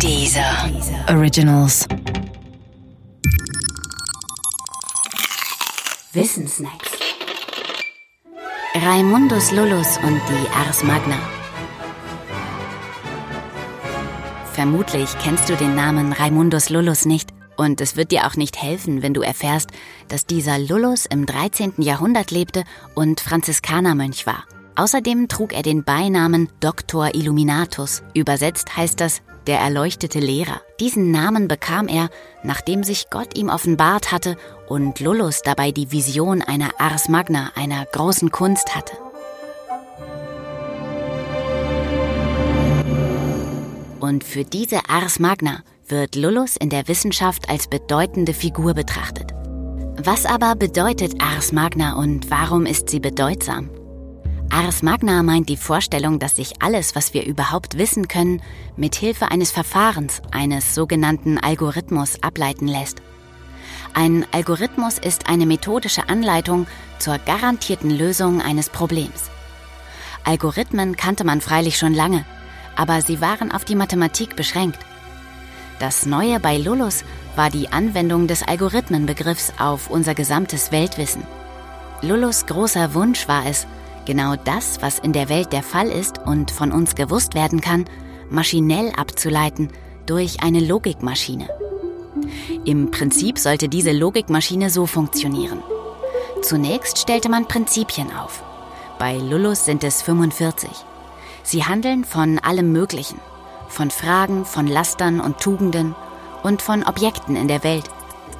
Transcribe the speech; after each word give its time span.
Dieser 0.00 0.70
Originals. 1.08 1.86
Wissensnacks. 6.12 6.90
Raimundus 8.74 9.52
Lullus 9.52 9.98
und 9.98 10.20
die 10.28 10.48
Ars 10.66 10.82
Magna. 10.84 11.16
Vermutlich 14.52 15.10
kennst 15.22 15.48
du 15.48 15.56
den 15.56 15.74
Namen 15.74 16.12
Raimundus 16.12 16.70
Lullus 16.70 17.04
nicht. 17.04 17.30
Und 17.56 17.80
es 17.80 17.96
wird 17.96 18.10
dir 18.10 18.26
auch 18.26 18.34
nicht 18.34 18.60
helfen, 18.60 19.02
wenn 19.02 19.14
du 19.14 19.22
erfährst, 19.22 19.70
dass 20.08 20.26
dieser 20.26 20.58
Lullus 20.58 21.06
im 21.06 21.24
13. 21.24 21.74
Jahrhundert 21.78 22.30
lebte 22.30 22.64
und 22.94 23.20
Franziskanermönch 23.20 24.26
war. 24.26 24.44
Außerdem 24.76 25.28
trug 25.28 25.52
er 25.52 25.62
den 25.62 25.84
Beinamen 25.84 26.48
Doctor 26.60 27.14
Illuminatus. 27.14 28.02
Übersetzt 28.12 28.76
heißt 28.76 29.00
das 29.00 29.22
der 29.46 29.60
erleuchtete 29.60 30.20
Lehrer. 30.20 30.60
Diesen 30.80 31.10
Namen 31.10 31.48
bekam 31.48 31.86
er, 31.86 32.08
nachdem 32.42 32.82
sich 32.82 33.10
Gott 33.10 33.36
ihm 33.36 33.50
offenbart 33.50 34.10
hatte 34.10 34.36
und 34.68 35.00
Lullus 35.00 35.42
dabei 35.42 35.70
die 35.70 35.92
Vision 35.92 36.42
einer 36.42 36.70
Ars 36.78 37.08
Magna, 37.08 37.52
einer 37.54 37.84
großen 37.84 38.30
Kunst 38.30 38.74
hatte. 38.74 38.96
Und 44.00 44.24
für 44.24 44.44
diese 44.44 44.88
Ars 44.88 45.18
Magna 45.18 45.62
wird 45.86 46.16
Lullus 46.16 46.56
in 46.56 46.70
der 46.70 46.88
Wissenschaft 46.88 47.48
als 47.48 47.68
bedeutende 47.68 48.34
Figur 48.34 48.74
betrachtet. 48.74 49.32
Was 49.96 50.26
aber 50.26 50.56
bedeutet 50.56 51.22
Ars 51.22 51.52
Magna 51.52 51.94
und 51.94 52.30
warum 52.30 52.66
ist 52.66 52.90
sie 52.90 53.00
bedeutsam? 53.00 53.70
Ars 54.54 54.84
Magna 54.84 55.24
meint 55.24 55.48
die 55.48 55.56
Vorstellung, 55.56 56.20
dass 56.20 56.36
sich 56.36 56.62
alles, 56.62 56.94
was 56.94 57.12
wir 57.12 57.26
überhaupt 57.26 57.76
wissen 57.76 58.06
können, 58.06 58.40
mit 58.76 58.94
Hilfe 58.94 59.32
eines 59.32 59.50
Verfahrens, 59.50 60.22
eines 60.30 60.76
sogenannten 60.76 61.38
Algorithmus 61.38 62.22
ableiten 62.22 62.68
lässt. 62.68 63.02
Ein 63.94 64.24
Algorithmus 64.30 64.98
ist 64.98 65.28
eine 65.28 65.44
methodische 65.44 66.08
Anleitung 66.08 66.68
zur 67.00 67.18
garantierten 67.18 67.90
Lösung 67.90 68.40
eines 68.40 68.70
Problems. 68.70 69.28
Algorithmen 70.22 70.94
kannte 70.94 71.24
man 71.24 71.40
freilich 71.40 71.76
schon 71.76 71.92
lange, 71.92 72.24
aber 72.76 73.02
sie 73.02 73.20
waren 73.20 73.50
auf 73.50 73.64
die 73.64 73.74
Mathematik 73.74 74.36
beschränkt. 74.36 74.78
Das 75.80 76.06
Neue 76.06 76.38
bei 76.38 76.58
Lullus 76.58 77.02
war 77.34 77.50
die 77.50 77.72
Anwendung 77.72 78.28
des 78.28 78.44
Algorithmenbegriffs 78.44 79.54
auf 79.58 79.90
unser 79.90 80.14
gesamtes 80.14 80.70
Weltwissen. 80.70 81.24
Lullus 82.02 82.46
großer 82.46 82.94
Wunsch 82.94 83.26
war 83.26 83.46
es, 83.46 83.66
genau 84.06 84.36
das, 84.36 84.82
was 84.82 84.98
in 84.98 85.12
der 85.12 85.28
Welt 85.28 85.52
der 85.52 85.62
Fall 85.62 85.88
ist 85.88 86.18
und 86.18 86.50
von 86.50 86.72
uns 86.72 86.94
gewusst 86.94 87.34
werden 87.34 87.60
kann, 87.60 87.84
maschinell 88.30 88.92
abzuleiten 88.96 89.68
durch 90.06 90.42
eine 90.42 90.60
Logikmaschine. 90.60 91.48
Im 92.64 92.90
Prinzip 92.90 93.38
sollte 93.38 93.68
diese 93.68 93.92
Logikmaschine 93.92 94.70
so 94.70 94.86
funktionieren. 94.86 95.62
Zunächst 96.42 96.98
stellte 96.98 97.28
man 97.28 97.46
Prinzipien 97.46 98.08
auf. 98.14 98.42
Bei 98.98 99.16
Lullus 99.16 99.64
sind 99.64 99.82
es 99.82 100.02
45. 100.02 100.68
Sie 101.42 101.64
handeln 101.64 102.04
von 102.04 102.38
allem 102.38 102.72
Möglichen, 102.72 103.18
von 103.68 103.90
Fragen, 103.90 104.44
von 104.44 104.66
Lastern 104.66 105.20
und 105.20 105.40
Tugenden 105.40 105.94
und 106.42 106.62
von 106.62 106.84
Objekten 106.84 107.36
in 107.36 107.48
der 107.48 107.64
Welt. 107.64 107.84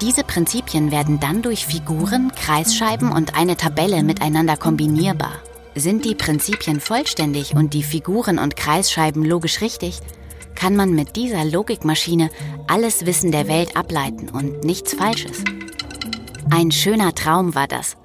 Diese 0.00 0.24
Prinzipien 0.24 0.90
werden 0.90 1.20
dann 1.20 1.42
durch 1.42 1.66
Figuren, 1.66 2.32
Kreisscheiben 2.34 3.12
und 3.12 3.36
eine 3.36 3.56
Tabelle 3.56 4.02
miteinander 4.02 4.56
kombinierbar. 4.56 5.32
Sind 5.74 6.04
die 6.04 6.14
Prinzipien 6.14 6.80
vollständig 6.80 7.54
und 7.54 7.72
die 7.72 7.82
Figuren 7.82 8.38
und 8.38 8.56
Kreisscheiben 8.56 9.24
logisch 9.24 9.60
richtig, 9.62 10.00
kann 10.54 10.76
man 10.76 10.94
mit 10.94 11.16
dieser 11.16 11.44
Logikmaschine 11.44 12.30
alles 12.66 13.06
Wissen 13.06 13.32
der 13.32 13.48
Welt 13.48 13.76
ableiten 13.76 14.28
und 14.28 14.64
nichts 14.64 14.94
Falsches. 14.94 15.42
Ein 16.50 16.70
schöner 16.70 17.14
Traum 17.14 17.54
war 17.54 17.66
das, 17.66 17.96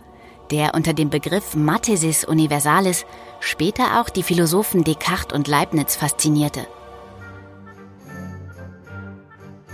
der 0.49 0.75
unter 0.75 0.93
dem 0.93 1.09
Begriff 1.09 1.55
Mathesis 1.55 2.23
Universalis 2.23 3.05
später 3.41 3.99
auch 3.99 4.09
die 4.09 4.23
Philosophen 4.23 4.85
Descartes 4.85 5.35
und 5.35 5.47
Leibniz 5.47 5.97
faszinierte. 5.97 6.65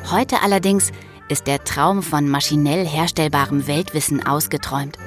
Heute 0.10 0.42
allerdings 0.42 0.92
ist 1.30 1.46
der 1.46 1.64
Traum 1.64 2.02
von 2.02 2.28
maschinell 2.28 2.86
herstellbarem 2.86 3.68
Weltwissen 3.68 4.25
ausgeträumt. 4.25 4.98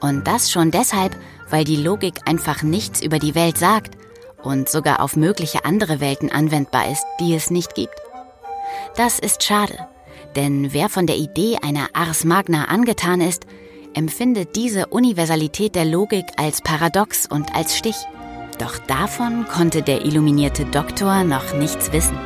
Und 0.00 0.26
das 0.26 0.50
schon 0.50 0.70
deshalb, 0.70 1.16
weil 1.50 1.64
die 1.64 1.76
Logik 1.76 2.20
einfach 2.24 2.62
nichts 2.62 3.02
über 3.02 3.18
die 3.18 3.34
Welt 3.34 3.58
sagt 3.58 3.96
und 4.42 4.68
sogar 4.68 5.00
auf 5.00 5.16
mögliche 5.16 5.64
andere 5.64 6.00
Welten 6.00 6.30
anwendbar 6.30 6.90
ist, 6.90 7.04
die 7.20 7.34
es 7.34 7.50
nicht 7.50 7.74
gibt. 7.74 7.94
Das 8.96 9.18
ist 9.18 9.42
schade, 9.42 9.78
denn 10.36 10.72
wer 10.72 10.88
von 10.88 11.06
der 11.06 11.16
Idee 11.16 11.58
einer 11.62 11.88
Ars 11.92 12.24
Magna 12.24 12.66
angetan 12.66 13.20
ist, 13.20 13.46
empfindet 13.94 14.56
diese 14.56 14.86
Universalität 14.86 15.74
der 15.74 15.84
Logik 15.84 16.26
als 16.36 16.60
paradox 16.60 17.26
und 17.26 17.54
als 17.54 17.76
Stich. 17.76 17.96
Doch 18.58 18.78
davon 18.78 19.46
konnte 19.48 19.82
der 19.82 20.04
illuminierte 20.04 20.64
Doktor 20.66 21.24
noch 21.24 21.54
nichts 21.54 21.92
wissen. 21.92 22.18